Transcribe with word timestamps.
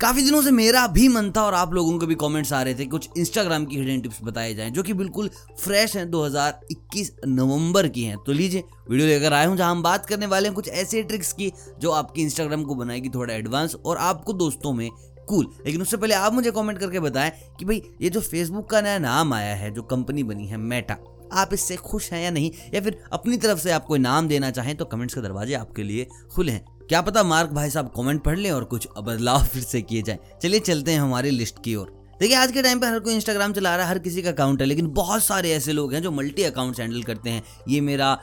काफ़ी 0.00 0.22
दिनों 0.22 0.42
से 0.42 0.50
मेरा 0.50 0.86
भी 0.86 1.08
मन 1.08 1.30
था 1.36 1.42
और 1.42 1.54
आप 1.54 1.72
लोगों 1.74 1.98
के 1.98 2.06
भी 2.06 2.14
कमेंट्स 2.14 2.52
आ 2.52 2.62
रहे 2.62 2.74
थे, 2.74 2.84
कुछ 2.86 3.08
इंस्टाग्राम 3.18 3.64
की 3.64 3.76
हिडन 3.76 4.00
टिप्स 4.00 4.18
बताए 4.22 4.54
जाएँ, 4.54 4.70
जो 4.70 4.82
कि 4.82 4.92
बिल्कुल 4.92 5.30
फ्रेश 5.60 5.96
हैं 5.96 6.10
2021 6.10 7.12
नवंबर 7.26 7.88
की 7.88 8.04
हैं। 8.04 8.16
तो 8.26 8.32
लीजिए, 8.32 8.64
वीडियो 8.90 9.08
लेकर 9.08 9.32
आए 9.32 9.46
हूँ, 9.46 9.56
जहाँ 9.56 9.70
हम 9.70 9.82
बात 9.82 10.06
करने 10.06 10.26
वाले 10.26 10.48
हैं 10.48 10.54
कुछ 10.54 10.68
ऐसे 10.68 11.02
ट्रिक्स 11.02 11.32
की, 11.32 11.52
जो 11.80 11.90
आपकी 11.90 12.22
इंस्टाग्राम 12.22 12.62
को 12.62 12.74
बनाएगी 12.74 13.08
थोड़ा 13.08 13.34
एडवांस 13.34 13.74
और 13.74 13.96
आपको 13.96 14.32
दोस्तों 14.32 14.72
में 14.72 14.90
कूल 15.28 15.46
लेकिन 15.66 15.82
उससे 15.82 15.96
पहले 15.96 16.14
आप 16.14 16.32
मुझे 16.32 16.50
कमेंट 16.50 16.78
करके 16.78 17.00
बताएँ 17.00 17.32
कि 17.58 17.64
भाई, 17.64 17.82
ये 18.02 18.10
जो 18.10 18.20
फेसबुक 18.20 18.70
का 18.70 18.80
नया 18.80 18.98
नाम 18.98 19.34
आया 19.34 19.54
है, 19.54 19.70
जो 19.70 19.82
कंपनी 19.82 20.22
बनी 20.22 20.46
है 20.46 20.56
मेटा 20.56 20.96
आप 21.32 21.50
इससे 21.52 21.76
खुश 21.76 22.12
हैं 22.12 22.24
या 22.24 22.30
नहीं? 22.30 22.50
या 22.74 22.80
फिर 22.80 23.02
अपनी 23.12 23.36
तरफ़ 23.36 23.58
से 23.58 23.70
आप 23.70 23.84
कोई 23.84 23.98
नाम 23.98 24.28
देना 24.28 24.50
चाहें 24.50 24.76
तो 24.76 24.84
कमेंट्स 24.84 25.14
के 25.14 25.20
दरवाजे 25.20 25.54
आपके 25.54 25.82
लिए 25.82 26.06
खुले 26.34 26.52
हैं। 26.52 26.64
क्या 26.90 27.00
पता 27.00 27.22
मार्क 27.22 27.50
भाई 27.50 27.70
साहब 27.70 27.92
कमेंट 27.96 28.22
पढ़ 28.22 28.38
लें 28.38 28.50
और 28.50 28.64
कुछ 28.64 28.88
बदलाव 28.98 29.42
फिर 29.42 29.62
से 29.62 29.82
किए 29.82 30.02
जाए। 30.02 30.18
चलिए 30.42 30.60
चलते 30.60 30.92
हैं 30.92 31.00
हमारी 31.00 31.30
लिस्ट 31.30 31.62
की 31.64 31.74
ओर। 31.74 32.16
देखिए, 32.20 32.36
आज 32.36 32.52
के 32.52 32.62
टाइम 32.62 32.80
पे 32.80 32.86
हर 32.86 32.98
कोई 32.98 33.14
इंस्टाग्राम 33.14 33.52
चला 33.52 33.76
रहा 33.76 33.86
है, 33.86 33.90
हर 33.90 33.98
किसी 33.98 34.22
का 34.22 34.30
अकाउंट 34.30 34.60
है, 34.60 34.66
लेकिन 34.66 34.88
बहुत 34.88 35.24
सारे 35.24 35.50
ऐसे 35.50 35.72
लोग 35.72 35.94
हैं 35.94 36.02
जो 36.02 36.10
मल्टी 36.10 36.42
अकाउंट्स 36.42 36.80
हैंडल 36.80 37.02
करते 37.02 37.30
हैं। 37.30 37.42
ये 37.68 37.80
मेरा 37.80 38.18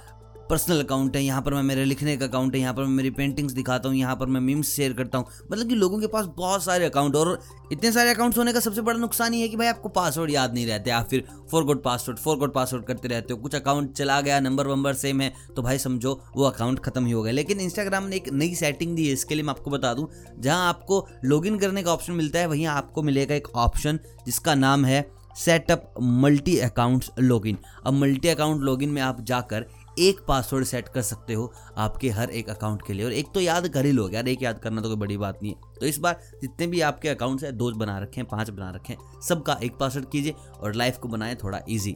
पर्सनल 0.49 0.83
अकाउंट 0.83 1.15
है, 1.15 1.23
यहाँ 1.23 1.41
पर 1.41 1.53
मैं 1.53 1.61
मेरे 1.63 1.83
लिखने 1.85 2.15
का 2.17 2.25
अकाउंट 2.25 2.55
है, 2.55 2.59
यहाँ 2.61 2.73
पर 2.73 2.83
मैं 2.83 2.91
मेरी 2.91 3.09
पेंटिंग्स 3.11 3.53
दिखाता 3.53 3.89
हूँ, 3.89 3.97
यहाँ 3.97 4.15
पर 4.15 4.25
मैं 4.25 4.41
मीम्स 4.41 4.69
शेयर 4.69 4.93
करता 4.93 5.17
हूँ। 5.17 5.27
मतलब 5.51 5.69
कि 5.69 5.75
लोगों 5.75 5.99
के 5.99 6.07
पास 6.07 6.25
बहुत 6.37 6.63
सारे 6.63 6.85
अकाउंट 6.85 7.15
और 7.15 7.39
इतने 7.71 7.91
सारे 7.91 8.11
अकाउंट्स 8.11 8.37
होने 8.37 8.53
का 8.53 8.59
सबसे 8.59 8.81
बड़ा 8.81 8.99
नुकसान 8.99 9.33
ये 9.33 9.41
है 9.41 9.47
कि 9.47 9.57
भाई 9.57 9.67
आपको 9.67 9.89
पासवर्ड 9.89 10.31
याद 10.31 10.53
नहीं 10.53 10.65
रहते, 10.67 10.91
आप 10.91 11.07
फिर 11.09 11.23
four 11.51 11.63
code 11.65 11.83
password 11.83 12.19
four 12.19 12.37
code 12.37 12.53
password 12.53 12.85
करते 12.85 13.07
रहते 13.07 13.33
हो। 13.33 13.39
कुछ 13.39 13.55
अकाउंट 13.55 13.91
चला 13.93 14.19
गया 14.21 14.39
नंबर 14.39 14.67
वंबर 14.67 14.93
सेम 14.95 15.21
है 15.21 15.31
तो 15.55 15.61
भाई 15.61 15.77
समझो 15.79 16.19
वो 16.35 16.43
अकाउंट 16.45 16.79
खत्म 16.79 17.05
ही 17.05 17.11
हो 17.11 17.23
गया। 17.23 17.33
लेकिन 17.33 17.59
इंस्टाग्राम 17.61 18.03
ने 18.03 18.15
एक 18.15 18.31
नई 18.31 18.55
सेटिंग 18.55 18.95
दी 18.95 19.07
है, 19.07 19.13
इसके 19.13 19.35
लिए 19.35 19.43
मैं 19.43 19.53
आपको 19.53 19.71
बता 19.71 19.93
दूँ, 19.93 20.07
जहाँ 20.39 20.67
आपको 20.69 21.07
लॉगिन 21.25 21.57
करने 21.59 21.83
का 21.83 21.93
ऑप्शन 21.93 22.13
मिलता 22.13 22.39
है, 22.39 22.47
वहीं 22.47 22.65
आपको 22.67 23.03
मिलेगा 23.03 23.35
एक 23.35 23.47
ऑप्शन 23.57 23.99
जिसका 24.25 24.55
नाम 24.55 24.85
है 24.85 25.05
सेटअप 25.37 25.93
मल्टी 26.01 26.57
अकाउंट्स 26.59 27.09
लॉगिन 27.19 27.57
अब 27.85 27.93
मल्टी 27.93 28.27
अकाउंट 28.27 28.61
लॉगिन 28.61 28.89
में 28.89 29.01
आप 29.01 29.21
जाकर 29.23 29.65
एक 29.99 30.19
पासवर्ड 30.27 30.65
सेट 30.65 30.87
कर 30.87 31.01
सकते 31.01 31.33
हो 31.33 31.51
आपके 31.77 32.09
हर 32.09 32.29
एक 32.29 32.49
अकाउंट 32.49 32.81
के 32.87 32.93
लिए। 32.93 33.05
और 33.05 33.13
एक 33.13 33.31
तो 33.33 33.39
याद 33.39 33.67
कर 33.67 33.85
ही 33.85 33.91
लोग, 33.91 34.13
यार, 34.13 34.27
एक 34.27 34.43
याद 34.43 34.59
करना 34.59 34.81
तो 34.81 34.87
कोई 34.87 34.97
बड़ी 34.97 35.17
बात 35.17 35.39
नहीं 35.43 35.53
है। 35.53 35.73
तो 35.79 35.85
इस 35.85 35.97
बार 35.97 36.19
जितने 36.41 36.67
भी 36.67 36.81
आपके 36.81 37.09
अकाउंट्स 37.09 37.43
हैं, 37.43 37.55
दो 37.57 37.71
बना 37.71 37.97
रखें 37.99 38.23
पाँच 38.25 38.49
बना 38.49 38.69
रखें 38.71 38.95
सबका 39.21 39.59
एक 39.63 39.77
पासवर्ड 39.77 40.09
कीजिए 40.09 40.33
और 40.59 40.75
लाइफ 40.75 40.97
को 40.97 41.07
बनाएँ 41.07 41.35
थोड़ा 41.35 41.59
ईजी 41.69 41.95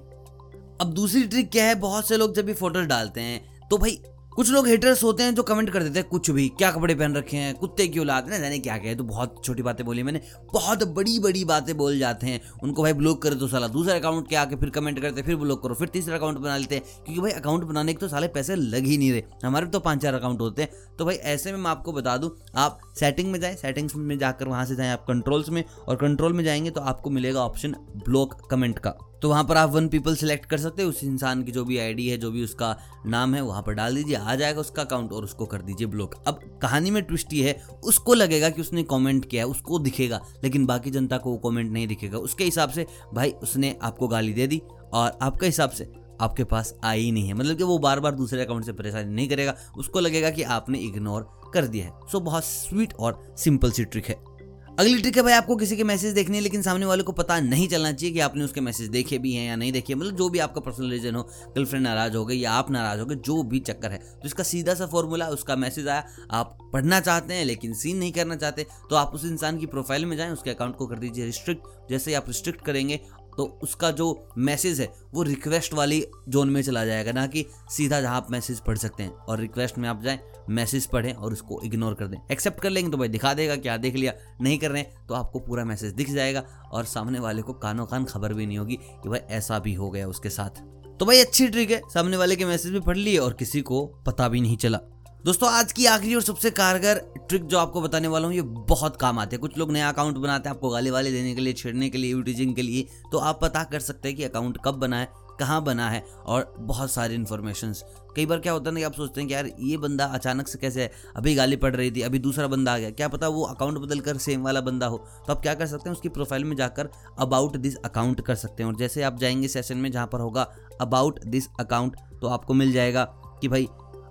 अब 0.82 0.94
दूसरी 0.94 1.24
ट्रिक 1.24 1.52
क्या 1.52 1.66
है? 1.66 1.76
बहुत 1.76 2.08
से 2.08 2.18
लोग 2.18 2.36
जब 2.36 2.46
भी 2.46 2.54
फ़ोटोज़ 2.54 2.86
डालते 2.86 3.22
हैं 3.22 3.68
तो 3.70 3.78
भाई 3.78 4.02
कुछ 4.36 4.50
लोग 4.52 4.68
हेटर्स 4.68 5.04
होते 5.04 5.24
हैं 5.24 5.36
जो 5.36 5.44
कमेंट 5.44 5.70
कर 5.70 5.84
देते 5.84 6.00
हैं, 6.00 6.08
कुछ 6.10 6.30
भी, 6.32 6.50
क्या 6.50 6.72
कपड़े 6.72 6.96
पहन 6.96 7.16
रखे 7.16 7.38
हैं, 7.38 7.56
कुत्ते 7.56 7.88
क्यों 7.88 8.06
लाते 8.06 8.34
हैं? 8.34 8.42
जाने 8.42 8.60
क्या 8.60 8.78
क्या? 8.78 8.92
है 8.92 8.98
तो 8.98 9.04
बहुत 9.04 9.42
छोटी 9.46 9.64
बातें 9.64 9.86
बोली 9.86 10.04
मैंने, 10.04 10.22
बहुत 10.54 10.84
बड़ी 10.84 11.20
बड़ी 11.20 11.46
बातें 11.46 11.78
बोल 11.78 12.00
जाते 12.00 12.28
हैं। 12.28 12.42
उनको 12.64 12.84
भाई 12.84 12.94
ब्लॉक 12.94 13.22
करे 13.22 13.36
तो 13.36 13.48
साला। 13.48 13.68
दूसरा 13.68 13.96
अकाउंट 13.96 14.30
के 14.30 14.36
आके 14.36 14.56
फिर 14.56 14.70
कमेंट 14.70 15.00
करते 15.00 15.22
फिर 15.22 15.36
ब्लॉक 15.36 15.64
करो, 15.64 15.74
फिर 15.74 15.88
तीसरा 15.88 16.16
अकाउंट 16.16 16.38
बना 16.38 16.58
लेते 16.58 16.76
हैं। 16.76 16.84
क्योंकि 17.06 17.22
भाई 17.22 17.32
अकाउंट 17.32 17.64
बनाने 17.64 17.94
के 17.94 18.00
तो 18.00 18.08
साले 18.08 18.28
पैसे 18.28 18.56
लग 18.56 18.84
ही 18.84 18.98
नहीं 18.98 19.12
रहे। 19.12 19.24
हमारे 19.46 19.66
तो 19.66 19.80
पाँच 19.80 20.02
चार 20.02 20.14
अकाउंट 20.14 20.42
होते 20.42 20.62
हैं। 20.62 20.70
तो 21.00 21.06
भाई 21.06 21.16
ऐसे 21.16 21.52
में 21.52 21.60
मैं 21.60 21.72
आपको 21.72 21.94
बता 21.94 22.18
दूँ, 22.18 22.32
आप 22.56 22.80
सेटिंग 23.00 23.32
में 23.32 23.40
जाएँ 23.40 23.56
सेटिंग्स 23.56 23.96
में 23.96 24.18
जाकर 24.18 24.48
वहाँ 24.48 24.66
से 24.66 24.76
जाएँ 24.76 24.90
आप 24.90 25.06
कंट्रोल्स 25.08 25.50
में 25.50 25.64
और 25.88 25.96
कंट्रोल 25.96 26.34
में 26.34 26.44
जाएँगे 26.44 26.70
तो 26.70 26.82
आपको 26.82 27.10
मिलेगा 27.10 27.40
ऑप्शन 27.40 27.72
ब्लॉक 28.06 28.48
कमेंट 28.52 28.80
का। 28.80 28.96
तो 29.22 29.30
वहाँ 29.30 29.44
पर 29.44 29.58
आप 29.58 29.70
वन 29.70 29.88
पीपल 29.88 30.16
सेलेक्ट 30.16 30.46
कर 30.46 30.58
सकते 30.58 30.84
हो। 30.84 30.90
उस 30.90 31.04
इंसान 31.04 31.44
की 31.44 31.52
जो 31.52 31.66
भी 31.66 31.78
आईडी 31.78 32.08
है, 32.08 32.18
जो 32.18 32.32
भी 32.32 32.44
उसका 32.44 32.76
नाम 33.06 33.36
है, 33.36 33.42
वहाँ 33.42 33.62
पर 33.62 33.74
डाल 33.74 33.96
दीजिए, 33.96 34.16
आ 34.16 34.36
जाएगा 34.36 34.60
उसका 34.60 34.82
अकाउंट 34.82 35.12
और 35.12 35.24
उसको 35.24 35.46
कर 35.46 35.62
दीजिए 35.62 35.88
ब्लॉक 35.88 36.16
अब 36.28 36.60
कहानी 36.62 36.92
में 36.92 37.04
ट्विस्ट 37.04 37.34
ये 37.34 37.48
है, 37.50 37.62
उसको 37.84 38.14
लगेगा 38.14 38.50
कि 38.50 38.62
उसने 38.62 38.84
कमेंट 38.84 39.26
किया 39.26 39.44
है, 39.44 39.50
उसको 39.50 39.80
दिखेगा, 39.80 40.22
लेकिन 40.44 40.66
बाकी 40.66 40.92
जनता 40.92 41.18
को 41.18 41.32
वो 41.32 41.38
कमेंट 41.38 41.72
नहीं 41.72 41.88
दिखेगा। 41.88 42.18
उसके 42.18 42.44
हिसाब 42.44 42.70
से, 42.70 42.86
भाई, 43.14 43.32
उसने 43.32 43.78
आपको 43.82 44.08
गाली 44.08 44.34
दे 44.34 44.48
दी 44.48 44.62
और 44.94 45.18
आपके 45.22 45.46
हिसाब 45.46 45.70
से 45.70 45.92
आपके 46.22 46.44
पास 46.44 46.76
आई 46.84 47.02
ही 47.02 47.12
नहीं 47.12 47.28
है। 47.28 47.34
मतलब 47.34 47.58
कि 47.58 47.64
वो 47.64 47.78
बार 47.78 48.00
बार 48.00 48.16
दूसरे 48.16 48.46
अकाउंट 48.46 48.66
से 48.66 48.74
परेशानी 48.74 49.14
नहीं 49.16 49.30
करेगा, 49.30 49.56
उसको 49.78 50.00
लगेगा 50.00 50.30
कि 50.30 50.44
आपने 50.44 50.80
इग्नोर 50.80 51.30
कर 51.54 51.68
दिया 51.68 51.86
है। 51.86 51.92
सो 52.12 52.20
बहुत 52.20 52.44
स्वीट 52.44 52.94
और 52.94 53.36
सिंपल 53.38 53.72
सी 53.72 53.86
ट्रिक 53.86 54.06
है। 54.06 54.31
अगली 54.72 55.02
ट्रिक 55.02 55.18
है 55.18 55.24
भाई 55.24 55.34
आपको 55.34 55.56
किसी 55.56 55.76
के 55.78 55.84
मैसेज 55.84 56.14
देखने 56.14 56.38
हैं, 56.38 56.42
लेकिन 56.44 56.62
सामने 56.62 56.86
वाले 56.86 57.04
को 57.04 57.12
पता 57.12 57.40
नहीं 57.40 57.68
चलना 57.68 57.92
चाहिए 57.92 58.14
कि 58.14 58.20
आपने 58.20 58.44
उसके 58.44 58.62
मैसेज 58.62 58.88
देखे 58.90 59.18
भी 59.18 59.34
हैं 59.34 59.48
या 59.48 59.56
नहीं 59.56 59.72
देखे। 59.72 59.96
मतलब 59.96 60.16
जो 60.18 60.30
भी 60.30 60.40
आपका 60.40 60.62
पर्सनल 60.62 60.92
रीजन 60.92 61.16
हो 61.16 61.24
गर्लफ्रेंड 61.56 61.84
नाराज़ 61.84 62.16
हो 62.18 62.26
गई 62.26 62.38
या 62.38 62.52
आप 62.52 62.72
नाराज़ 62.72 63.00
हो 63.00 63.06
गए, 63.06 63.16
जो 63.16 63.44
भी 63.44 63.60
चक्कर 63.62 63.92
है। 63.92 63.98
तो 63.98 64.26
इसका 64.26 64.44
सीधा 64.44 64.74
सा 64.74 64.86
फॉर्मूला 64.86 65.28
उसका 65.30 65.56
मैसेज 65.56 65.88
आया, 65.88 66.06
आप 66.32 66.58
पढ़ना 66.74 67.00
चाहते 67.00 67.34
हैं 67.34 67.46
लेकिन 67.46 67.74
सीन 67.74 67.98
नहीं 67.98 68.12
करना 68.12 68.36
चाहते 68.36 68.66
तो 68.90 68.96
आप 68.96 69.12
उस 69.14 69.26
इंसान 69.26 69.58
की 69.58 69.66
प्रोफ़ाइल 69.68 70.06
में 70.06 70.16
जाएँ, 70.18 70.32
उसके 70.32 70.50
अकाउंट 70.50 70.76
को 70.76 70.88
कर 70.88 71.00
दीजिए 71.00 71.26
रिस्ट्रिक्ट 71.26 71.90
जैसे 71.90 72.14
आप 72.14 72.28
रिस्ट्रिक्ट 72.28 72.66
करेंगे 72.66 73.00
तो 73.38 73.46
उसका 73.64 73.92
जो 73.92 74.28
मैसेज 74.38 74.82
है, 74.82 74.92
वो 75.14 75.24
रिक्वेस्ट 75.24 75.74
वाली 75.74 76.04
जोन 76.30 76.50
में 76.50 76.62
चला 76.62 76.86
जाएगा, 76.86 77.12
ना 77.12 77.26
कि 77.28 77.46
सीधा 77.70 78.02
जहाँ 78.02 78.16
आप 78.16 78.32
मैसेज 78.32 78.60
पढ़ 78.60 78.78
सकते 78.78 79.04
हैं। 79.04 79.12
और 79.12 79.40
रिक्वेस्ट 79.40 79.78
में 79.78 79.88
आप 79.90 80.02
जाएँ 80.04 80.20
मैसेज 80.50 80.86
पढ़ें 80.86 81.14
और 81.14 81.34
उसको 81.34 81.62
इग्नोर 81.64 81.94
कर 81.94 82.08
दें। 82.08 82.18
एक्सेप्ट 82.32 82.60
कर 82.60 82.70
लेंगे 82.70 82.92
तो 82.92 82.98
भाई 82.98 83.08
दिखा 83.08 83.34
देगा 83.34 83.56
क्या 83.56 83.78
देख 83.78 83.96
लिया, 83.96 84.14
नहीं 84.42 84.58
कर 84.58 84.72
रहे 84.72 84.82
हैं 84.82 85.06
तो 85.08 85.14
आपको 85.14 85.40
पूरा 85.40 85.66
मैसेज 85.66 85.94
दिख 85.94 86.10
जाएगा 86.10 86.44
और 86.72 86.86
सामने 86.86 87.20
वाले 87.20 87.42
को 87.42 87.54
कानों 87.54 87.86
कान 87.86 88.06
खबर 88.06 88.34
भी 88.34 88.46
नहीं 88.46 88.58
होगी 88.58 88.76
कि 88.76 89.10
भाई 89.10 89.20
ऐसा 89.30 89.60
भी 89.60 89.74
हो 89.74 89.90
गया 89.92 90.08
उसके 90.08 90.30
साथ। 90.30 90.62
तो 91.00 91.06
भाई 91.06 91.20
अच्छी 91.20 91.48
ट्रिक 91.48 91.72
है, 91.72 91.82
सामने 91.90 92.18
वाले 92.18 92.36
के 92.36 92.46
मैसेज 92.46 92.72
भी 92.72 92.80
पढ़ 92.80 92.98
लिए 92.98 93.18
और 93.18 93.34
किसी 93.34 93.62
को 93.62 93.86
पता 94.06 94.28
भी 94.28 94.42
नहीं 94.42 94.58
चला। 94.58 94.80
दोस्तों, 95.26 95.50
आज 95.50 95.72
की 95.72 95.86
आखिरी 95.86 96.14
और 96.16 96.22
सबसे 96.22 96.50
कारगर 96.50 97.00
ट्रिक 97.30 97.44
जो 97.46 97.58
आपको 97.58 97.82
बताने 97.82 98.08
वाला 98.08 98.28
हूँ, 98.28 98.36
ये 98.36 98.42
बहुत 98.42 98.96
काम 98.96 99.20
आते 99.20 99.36
हैं। 99.36 99.42
कुछ 99.42 99.58
लोग 99.58 99.72
नया 99.72 99.90
अकाउंट 99.90 100.16
बनाते 100.18 100.50
हैं, 100.50 100.56
आपको 100.56 100.70
गाली 100.70 100.90
वाली 100.90 101.12
देने 101.12 101.34
के 101.36 101.42
लिए, 101.42 101.54
छेड़ने 101.54 101.90
के 101.90 101.98
लिए 101.98 102.12
यूटीजिंग 102.12 102.56
के 102.56 102.62
लिए 102.62 102.88
तो 103.12 103.18
आप 103.18 103.40
पता 103.42 103.64
कर 103.64 103.80
सकते 103.80 104.08
हैं 104.08 104.18
कि 104.18 104.24
अकाउंट 104.24 104.58
कब 104.66 104.76
बना 104.76 105.00
है, 105.00 105.08
कहाँ 105.40 105.62
बना 105.64 105.90
है 105.90 106.04
और 106.26 106.54
बहुत 106.60 106.92
सारी 106.92 107.16
इन्फॉर्मेशन 107.16 107.74
कई 108.16 108.26
बार 108.26 108.40
क्या 108.40 108.54
होता 108.54 108.70
है 108.70 108.74
ना 108.74 108.80
कि 108.80 108.84
आप 108.84 108.94
सोचते 108.94 109.22
हैं 109.22 109.28
कि 109.28 109.34
यार, 109.34 109.50
ये 109.60 109.78
बंदा 109.78 110.06
अचानक 110.06 110.48
से 110.48 110.60
कैसे 110.60 110.82
है? 110.82 110.92
अभी 111.16 111.36
गाली 111.36 111.56
पड़ 111.56 111.76
रही 111.76 111.92
थी, 111.92 112.02
अभी 112.02 112.20
दूसरा 112.20 112.48
बंदा 112.48 112.74
आ 112.74 112.78
गया। 112.78 112.90
क्या 112.90 113.08
पता 113.08 113.28
वो 113.28 113.44
अकाउंट 113.44 113.78
बदल 113.78 114.00
कर 114.00 114.18
सेम 114.18 114.44
वाला 114.44 114.62
बंदा 114.62 114.88
हो। 114.88 114.98
तो 115.28 115.34
आप 115.34 115.42
क्या 115.42 115.54
कर 115.54 115.68
सकते 115.68 115.90
हैं, 115.90 115.96
उसकी 115.96 116.10
प्रोफ़ाइल 116.10 116.46
में 116.46 116.56
जाकर 116.56 116.90
अबाउट 117.20 117.58
दिस 117.58 117.76
अकाउंट 117.76 118.22
कर 118.22 118.36
सकते 118.36 118.64
हैं। 118.64 118.70
और 118.70 118.78
जैसे 118.78 119.04
आप 119.04 119.20
जाएँगे 119.20 119.48
सेशन 119.48 119.78
में 119.78 119.92
जहाँ 119.92 120.08
पर 120.08 120.20
होगा 120.20 120.52
अबाउट 120.82 121.24
दिस 121.26 121.48
अकाउंट 121.60 121.96
तो 122.22 122.28
आपको 122.28 122.54
मिल 122.54 122.72
जाएगा 122.72 123.04
कि 123.42 123.48
भाई 123.48 123.68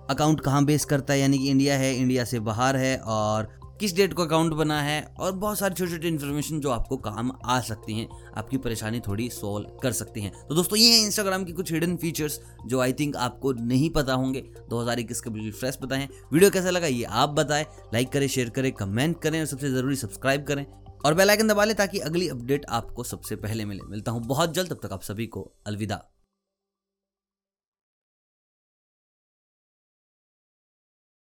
अकाउंट 0.09 0.41
कहाँ 0.41 0.65
बेस 0.65 0.85
करता 0.85 1.13
है, 1.13 1.19
यानी 1.19 1.37
कि 1.37 1.49
इंडिया 1.49 1.77
है, 1.77 1.95
इंडिया 1.95 2.23
से 2.25 2.39
बाहर 2.39 2.77
है, 2.77 2.97
और 2.97 3.59
किस 3.79 3.95
डेट 3.95 4.13
को 4.13 4.23
अकाउंट 4.23 4.53
बना 4.53 4.81
है, 4.81 5.01
और 5.19 5.31
बहुत 5.31 5.59
सारी 5.59 5.75
छोटी 5.75 5.91
छोटी 5.91 6.07
इन्फॉर्मेशन 6.07 6.59
जो 6.59 6.69
आपको 6.69 6.97
काम 6.97 7.31
आ 7.45 7.59
सकती 7.59 7.93
हैं, 7.93 8.07
आपकी 8.37 8.57
परेशानी 8.57 8.99
थोड़ी 8.99 9.29
सॉल्व 9.29 9.67
कर 9.83 9.91
सकती 9.91 10.21
हैं। 10.21 10.31
तो 10.49 10.55
दोस्तों, 10.55 10.77
ये 10.79 10.91
है 10.91 11.05
इंस्टाग्राम 11.05 11.43
की 11.43 11.53
कुछ 11.53 11.71
हिडन 11.71 11.95
फीचर्स 11.97 12.39
जो 12.67 12.79
आई 12.79 12.93
थिंक 12.93 13.15
आपको 13.15 13.53
नहीं 13.53 13.89
पता 13.89 14.13
होंगे। 14.13 14.41
दो 14.69 14.81
हज़ार 14.81 14.99
इक्कीस 14.99 15.21
के 15.21 15.29
बिल्कुल 15.29 15.51
फ्रेश 15.51 15.77
बताएँ। 15.81 16.07
वीडियो 16.33 16.51
कैसा 16.51 16.69
लगा, 16.69 16.87
ये 16.87 17.03
आप 17.03 17.29
बताएँ। 17.29 17.65
लाइक 17.93 18.09
करें 18.09 18.27
शेयर 18.27 18.49
करें 18.49 18.71
कमेंट 18.71 19.19
करें, 19.21 19.39
और 19.39 19.45
सबसे 19.45 19.71
ज़रूरी 19.71 19.95
सब्सक्राइब 19.95 20.43
करें। 20.43 20.65
और 21.05 21.13
बेल 21.13 21.29
आइकन 21.29 21.47
दबा 21.47 21.63
लें, 21.65 21.75
ताकि 21.75 21.99
अगली 21.99 22.27
अपडेट 22.29 22.65
आपको 22.69 23.03
सबसे 23.03 23.35
पहले 23.35 23.65
मिले। 23.65 23.89
मिलता 23.89 24.11
हूँ 24.11 24.23
बहुत 24.23 24.53
जल्द, 24.53 24.73
तब 24.73 24.79
तक 24.83 24.93
आप 24.93 25.01
सभी 25.01 25.27
को 25.27 25.51
अलविदा। 25.67 26.03